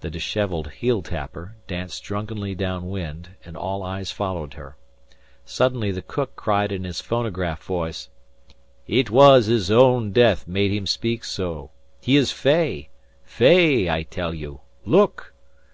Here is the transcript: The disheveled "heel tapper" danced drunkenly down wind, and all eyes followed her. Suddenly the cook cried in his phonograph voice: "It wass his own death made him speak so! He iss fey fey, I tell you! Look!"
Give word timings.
The 0.00 0.08
disheveled 0.08 0.70
"heel 0.72 1.02
tapper" 1.02 1.56
danced 1.66 2.02
drunkenly 2.02 2.54
down 2.54 2.88
wind, 2.88 3.36
and 3.44 3.58
all 3.58 3.82
eyes 3.82 4.10
followed 4.10 4.54
her. 4.54 4.78
Suddenly 5.44 5.90
the 5.92 6.00
cook 6.00 6.34
cried 6.34 6.72
in 6.72 6.84
his 6.84 7.02
phonograph 7.02 7.62
voice: 7.62 8.08
"It 8.86 9.10
wass 9.10 9.44
his 9.44 9.70
own 9.70 10.12
death 10.12 10.48
made 10.48 10.72
him 10.72 10.86
speak 10.86 11.24
so! 11.24 11.72
He 12.00 12.16
iss 12.16 12.32
fey 12.32 12.88
fey, 13.22 13.86
I 13.90 14.04
tell 14.04 14.32
you! 14.32 14.62
Look!" 14.86 15.34